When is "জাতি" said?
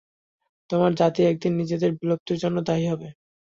0.95-1.21